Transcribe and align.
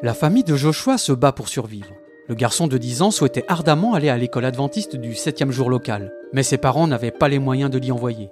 La 0.00 0.14
famille 0.14 0.44
de 0.44 0.54
Joshua 0.54 0.96
se 0.96 1.10
bat 1.10 1.32
pour 1.32 1.48
survivre. 1.48 1.92
Le 2.28 2.36
garçon 2.36 2.68
de 2.68 2.78
10 2.78 3.02
ans 3.02 3.10
souhaitait 3.10 3.44
ardemment 3.48 3.94
aller 3.94 4.08
à 4.08 4.16
l'école 4.16 4.44
adventiste 4.44 4.94
du 4.94 5.10
7e 5.14 5.50
jour 5.50 5.68
local, 5.68 6.12
mais 6.32 6.44
ses 6.44 6.56
parents 6.56 6.86
n'avaient 6.86 7.10
pas 7.10 7.26
les 7.26 7.40
moyens 7.40 7.68
de 7.68 7.78
l'y 7.78 7.90
envoyer. 7.90 8.30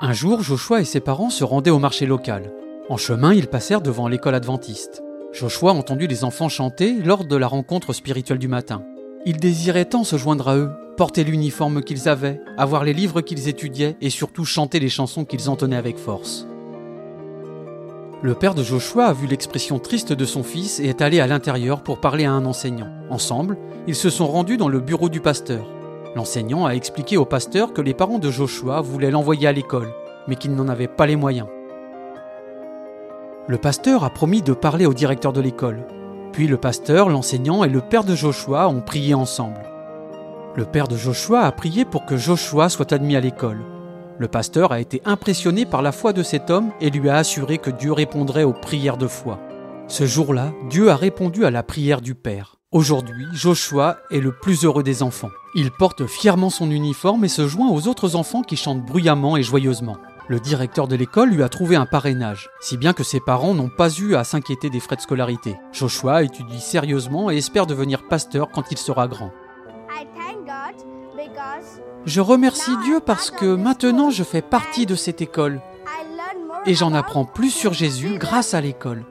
Un 0.00 0.12
jour, 0.12 0.42
Joshua 0.42 0.80
et 0.80 0.84
ses 0.84 0.98
parents 0.98 1.30
se 1.30 1.44
rendaient 1.44 1.70
au 1.70 1.78
marché 1.78 2.04
local. 2.04 2.52
En 2.88 2.96
chemin, 2.96 3.32
ils 3.32 3.46
passèrent 3.46 3.80
devant 3.80 4.08
l'école 4.08 4.34
adventiste. 4.34 5.04
Joshua 5.32 5.72
entendu 5.72 6.08
les 6.08 6.24
enfants 6.24 6.48
chanter 6.48 6.94
lors 6.94 7.24
de 7.24 7.36
la 7.36 7.46
rencontre 7.46 7.92
spirituelle 7.92 8.38
du 8.38 8.48
matin. 8.48 8.82
Il 9.24 9.36
désirait 9.36 9.84
tant 9.84 10.02
se 10.02 10.16
joindre 10.16 10.48
à 10.48 10.56
eux, 10.56 10.70
porter 10.96 11.22
l'uniforme 11.22 11.80
qu'ils 11.80 12.08
avaient, 12.08 12.40
avoir 12.56 12.82
les 12.82 12.92
livres 12.92 13.20
qu'ils 13.20 13.46
étudiaient 13.46 13.96
et 14.00 14.10
surtout 14.10 14.44
chanter 14.44 14.80
les 14.80 14.88
chansons 14.88 15.24
qu'ils 15.24 15.48
entonnaient 15.48 15.76
avec 15.76 15.96
force. 15.96 16.48
Le 18.20 18.34
père 18.34 18.54
de 18.54 18.64
Joshua 18.64 19.06
a 19.06 19.12
vu 19.12 19.28
l'expression 19.28 19.78
triste 19.78 20.12
de 20.12 20.24
son 20.24 20.42
fils 20.42 20.80
et 20.80 20.86
est 20.86 21.02
allé 21.02 21.20
à 21.20 21.28
l'intérieur 21.28 21.82
pour 21.82 22.00
parler 22.00 22.24
à 22.24 22.32
un 22.32 22.46
enseignant. 22.46 22.88
Ensemble, 23.10 23.56
ils 23.86 23.94
se 23.94 24.10
sont 24.10 24.26
rendus 24.26 24.56
dans 24.56 24.68
le 24.68 24.80
bureau 24.80 25.08
du 25.08 25.20
pasteur. 25.20 25.64
L'enseignant 26.16 26.66
a 26.66 26.72
expliqué 26.72 27.16
au 27.16 27.24
pasteur 27.24 27.72
que 27.72 27.80
les 27.80 27.94
parents 27.94 28.18
de 28.18 28.28
Joshua 28.28 28.80
voulaient 28.80 29.12
l'envoyer 29.12 29.46
à 29.46 29.52
l'école, 29.52 29.92
mais 30.26 30.34
qu'ils 30.34 30.56
n'en 30.56 30.66
avaient 30.66 30.88
pas 30.88 31.06
les 31.06 31.14
moyens. 31.14 31.46
Le 33.46 33.56
pasteur 33.56 34.02
a 34.02 34.10
promis 34.10 34.42
de 34.42 34.52
parler 34.52 34.86
au 34.86 34.94
directeur 34.94 35.32
de 35.32 35.40
l'école. 35.40 35.86
Puis 36.32 36.48
le 36.48 36.56
pasteur, 36.56 37.10
l'enseignant 37.10 37.62
et 37.62 37.68
le 37.68 37.80
père 37.80 38.02
de 38.02 38.16
Joshua 38.16 38.68
ont 38.68 38.80
prié 38.80 39.14
ensemble. 39.14 39.62
Le 40.56 40.64
père 40.64 40.88
de 40.88 40.96
Joshua 40.96 41.42
a 41.42 41.52
prié 41.52 41.84
pour 41.84 42.04
que 42.04 42.16
Joshua 42.16 42.68
soit 42.68 42.92
admis 42.92 43.14
à 43.14 43.20
l'école. 43.20 43.64
Le 44.18 44.26
pasteur 44.26 44.72
a 44.72 44.80
été 44.80 45.00
impressionné 45.04 45.64
par 45.64 45.80
la 45.80 45.92
foi 45.92 46.12
de 46.12 46.24
cet 46.24 46.50
homme 46.50 46.72
et 46.80 46.90
lui 46.90 47.08
a 47.08 47.16
assuré 47.16 47.58
que 47.58 47.70
Dieu 47.70 47.92
répondrait 47.92 48.42
aux 48.42 48.52
prières 48.52 48.96
de 48.96 49.06
foi. 49.06 49.38
Ce 49.86 50.06
jour-là, 50.06 50.52
Dieu 50.68 50.90
a 50.90 50.96
répondu 50.96 51.44
à 51.44 51.52
la 51.52 51.62
prière 51.62 52.00
du 52.00 52.16
Père. 52.16 52.56
Aujourd'hui, 52.72 53.26
Joshua 53.32 53.98
est 54.10 54.20
le 54.20 54.32
plus 54.32 54.64
heureux 54.64 54.82
des 54.82 55.04
enfants. 55.04 55.30
Il 55.54 55.70
porte 55.70 56.06
fièrement 56.06 56.50
son 56.50 56.70
uniforme 56.70 57.24
et 57.24 57.28
se 57.28 57.46
joint 57.46 57.70
aux 57.70 57.86
autres 57.86 58.16
enfants 58.16 58.42
qui 58.42 58.56
chantent 58.56 58.84
bruyamment 58.84 59.36
et 59.36 59.42
joyeusement. 59.42 59.96
Le 60.26 60.40
directeur 60.40 60.88
de 60.88 60.96
l'école 60.96 61.30
lui 61.30 61.42
a 61.42 61.48
trouvé 61.48 61.76
un 61.76 61.86
parrainage, 61.86 62.50
si 62.60 62.76
bien 62.76 62.92
que 62.92 63.04
ses 63.04 63.20
parents 63.20 63.54
n'ont 63.54 63.70
pas 63.70 63.88
eu 63.88 64.16
à 64.16 64.24
s'inquiéter 64.24 64.68
des 64.68 64.80
frais 64.80 64.96
de 64.96 65.00
scolarité. 65.00 65.56
Joshua 65.72 66.24
étudie 66.24 66.60
sérieusement 66.60 67.30
et 67.30 67.38
espère 67.38 67.66
devenir 67.66 68.06
pasteur 68.08 68.50
quand 68.50 68.64
il 68.70 68.76
sera 68.76 69.08
grand. 69.08 69.30
Je 72.04 72.20
remercie 72.20 72.76
Dieu 72.84 73.00
parce 73.00 73.30
que 73.30 73.54
maintenant 73.54 74.10
je 74.10 74.24
fais 74.24 74.42
partie 74.42 74.86
de 74.86 74.94
cette 74.94 75.20
école 75.20 75.60
et 76.66 76.74
j'en 76.74 76.94
apprends 76.94 77.24
plus 77.24 77.50
sur 77.50 77.72
Jésus 77.72 78.18
grâce 78.18 78.54
à 78.54 78.60
l'école. 78.60 79.04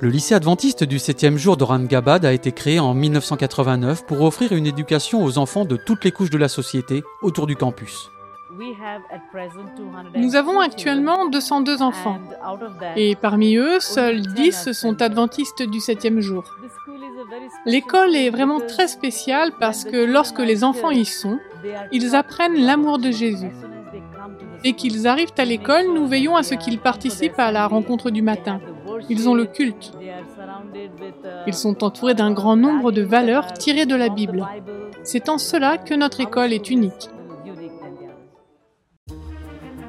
Le 0.00 0.08
lycée 0.08 0.34
adventiste 0.34 0.82
du 0.82 0.98
7e 0.98 1.36
jour 1.36 1.56
d'Orangabad 1.56 2.24
a 2.24 2.32
été 2.32 2.50
créé 2.50 2.80
en 2.80 2.92
1989 2.92 4.04
pour 4.04 4.22
offrir 4.22 4.52
une 4.52 4.66
éducation 4.66 5.22
aux 5.22 5.38
enfants 5.38 5.64
de 5.64 5.76
toutes 5.76 6.04
les 6.04 6.10
couches 6.10 6.30
de 6.30 6.38
la 6.38 6.48
société 6.48 7.04
autour 7.22 7.46
du 7.46 7.54
campus. 7.54 8.10
Nous 10.14 10.36
avons 10.36 10.60
actuellement 10.60 11.28
202 11.28 11.82
enfants 11.82 12.18
et 12.96 13.14
parmi 13.14 13.56
eux, 13.56 13.80
seuls 13.80 14.22
10 14.22 14.72
sont 14.72 15.00
adventistes 15.00 15.62
du 15.62 15.78
7e 15.78 16.20
jour. 16.20 16.44
L'école 17.64 18.16
est 18.16 18.30
vraiment 18.30 18.60
très 18.60 18.88
spéciale 18.88 19.52
parce 19.60 19.84
que 19.84 19.96
lorsque 19.96 20.40
les 20.40 20.64
enfants 20.64 20.90
y 20.90 21.04
sont, 21.04 21.38
ils 21.92 22.16
apprennent 22.16 22.58
l'amour 22.60 22.98
de 22.98 23.10
Jésus. 23.10 23.52
Et 24.64 24.72
qu'ils 24.72 25.06
arrivent 25.06 25.32
à 25.38 25.44
l'école, 25.44 25.86
nous 25.94 26.06
veillons 26.06 26.36
à 26.36 26.42
ce 26.42 26.54
qu'ils 26.54 26.78
participent 26.78 27.38
à 27.38 27.52
la 27.52 27.68
rencontre 27.68 28.10
du 28.10 28.22
matin. 28.22 28.60
Ils 29.08 29.28
ont 29.28 29.34
le 29.34 29.46
culte. 29.46 29.92
Ils 31.46 31.54
sont 31.54 31.84
entourés 31.84 32.14
d'un 32.14 32.32
grand 32.32 32.56
nombre 32.56 32.90
de 32.90 33.02
valeurs 33.02 33.52
tirées 33.52 33.86
de 33.86 33.96
la 33.96 34.08
Bible. 34.08 34.46
C'est 35.04 35.28
en 35.28 35.38
cela 35.38 35.78
que 35.78 35.94
notre 35.94 36.20
école 36.20 36.52
est 36.52 36.70
unique. 36.70 37.10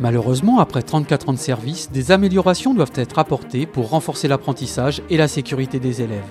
Malheureusement, 0.00 0.60
après 0.60 0.82
34 0.82 1.28
ans 1.28 1.32
de 1.34 1.38
service, 1.38 1.90
des 1.92 2.10
améliorations 2.10 2.74
doivent 2.74 2.92
être 2.94 3.18
apportées 3.18 3.66
pour 3.66 3.90
renforcer 3.90 4.28
l'apprentissage 4.28 5.02
et 5.10 5.16
la 5.16 5.28
sécurité 5.28 5.78
des 5.78 6.00
élèves. 6.00 6.24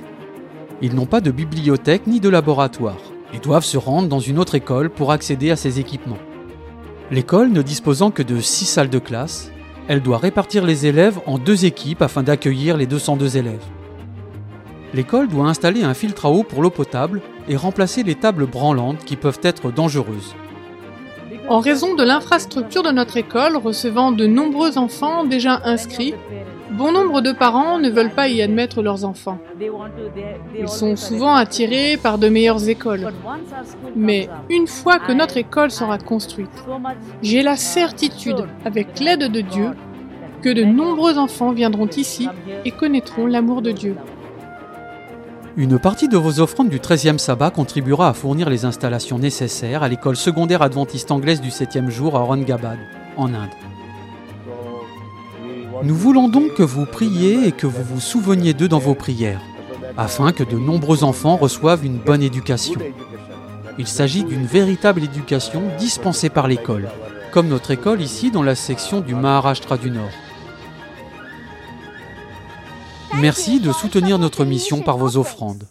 Ils 0.82 0.96
n'ont 0.96 1.06
pas 1.06 1.20
de 1.20 1.32
bibliothèque 1.32 2.08
ni 2.08 2.22
de 2.22 2.30
laboratoire 2.30 2.98
et 3.34 3.40
doivent 3.40 3.66
se 3.66 3.78
rendre 3.78 4.08
dans 4.08 4.20
une 4.20 4.40
autre 4.40 4.56
école 4.56 4.90
pour 4.90 5.12
accéder 5.12 5.52
à 5.52 5.58
ces 5.58 5.80
équipements. 5.82 6.18
L'école 7.12 7.52
ne 7.52 7.62
disposant 7.62 8.12
que 8.12 8.24
de 8.24 8.40
6 8.40 8.66
salles 8.66 8.90
de 8.90 9.00
classe, 9.00 9.52
elle 9.90 10.02
doit 10.02 10.20
répartir 10.20 10.66
les 10.66 10.86
élèves 10.86 11.20
en 11.26 11.38
deux 11.38 11.66
équipes 11.66 12.02
afin 12.02 12.24
d'accueillir 12.24 12.78
les 12.78 12.86
202 12.86 13.36
élèves. 13.36 13.66
L'école 14.94 15.28
doit 15.28 15.48
installer 15.48 15.84
un 15.84 15.94
filtre 15.94 16.28
à 16.28 16.32
eau 16.32 16.44
pour 16.44 16.62
l'eau 16.62 16.70
potable 16.70 17.22
et 17.50 17.58
remplacer 17.58 18.04
les 18.04 18.16
tables 18.16 18.46
branlantes 18.46 19.04
qui 19.04 19.18
peuvent 19.18 19.42
être 19.44 19.72
dangereuses. 19.72 20.34
En 21.50 21.60
raison 21.60 21.96
de 21.96 22.04
l'infrastructure 22.04 22.84
de 22.84 22.92
notre 22.92 23.18
école 23.18 23.58
recevant 23.58 24.12
de 24.12 24.28
nombreux 24.28 24.78
enfants 24.78 25.26
déjà 25.26 25.60
inscrits, 25.66 26.14
Bon 26.80 26.94
nombre 26.94 27.20
de 27.20 27.34
parents 27.34 27.78
ne 27.78 27.90
veulent 27.90 28.16
pas 28.16 28.30
y 28.30 28.42
admettre 28.42 28.82
leurs 28.82 29.04
enfants. 29.04 29.38
Ils 30.58 30.70
sont 30.70 30.96
souvent 30.96 31.34
attirés 31.34 31.98
par 31.98 32.18
de 32.18 32.30
meilleures 32.30 32.70
écoles. 32.70 33.12
Mais 33.98 34.30
une 34.50 34.66
fois 34.66 34.98
que 34.98 35.12
notre 35.12 35.36
école 35.36 35.72
sera 35.72 35.98
construite, 35.98 36.64
j'ai 37.22 37.44
la 37.44 37.58
certitude, 37.58 38.46
avec 38.64 39.02
l'aide 39.02 39.30
de 39.30 39.42
Dieu, 39.42 39.72
que 40.42 40.48
de 40.48 40.64
nombreux 40.64 41.18
enfants 41.18 41.52
viendront 41.52 41.90
ici 41.90 42.30
et 42.64 42.72
connaîtront 42.72 43.26
l'amour 43.26 43.62
de 43.62 43.74
Dieu. 43.74 43.98
Une 45.58 45.80
partie 45.80 46.08
de 46.08 46.16
vos 46.16 46.40
offrandes 46.40 46.70
du 46.70 46.80
13e 46.80 47.18
sabbat 47.18 47.52
contribuera 47.52 48.08
à 48.08 48.14
fournir 48.14 48.50
les 48.50 48.64
installations 48.64 49.20
nécessaires 49.20 49.84
à 49.84 49.90
l'école 49.90 50.16
secondaire 50.16 50.62
adventiste 50.62 51.12
anglaise 51.12 51.42
du 51.42 51.50
7e 51.50 51.90
jour 51.90 52.16
à 52.16 52.22
Aurangabad, 52.22 52.78
en 53.18 53.34
Inde. 53.34 53.69
Nous 55.84 55.96
voulons 55.96 56.28
donc 56.28 56.56
que 56.56 56.64
vous 56.64 56.86
priez 56.86 57.48
et 57.48 57.52
que 57.52 57.68
vous 57.68 57.84
vous 57.84 58.02
souveniez 58.02 58.54
d'eux 58.54 58.68
dans 58.68 58.80
vos 58.80 58.96
prières, 58.96 59.42
afin 59.98 60.32
que 60.32 60.44
de 60.44 60.58
nombreux 60.58 61.04
enfants 61.04 61.38
reçoivent 61.38 61.86
une 61.86 61.98
bonne 61.98 62.22
éducation. 62.22 62.80
Il 63.78 63.88
s'agit 63.88 64.24
d'une 64.24 64.46
véritable 64.46 65.04
éducation 65.04 65.64
dispensée 65.78 66.30
par 66.30 66.48
l'école, 66.48 66.90
comme 67.32 67.48
notre 67.48 67.72
école 67.72 68.02
ici 68.02 68.30
dans 68.30 68.44
la 68.44 68.56
section 68.56 69.00
du 69.00 69.16
Maharashtra 69.16 69.78
du 69.78 69.90
Nord. 69.90 70.10
Merci 73.16 73.60
de 73.60 73.72
soutenir 73.72 74.20
notre 74.20 74.44
mission 74.46 74.82
par 74.82 74.98
vos 74.98 75.18
offrandes. 75.18 75.64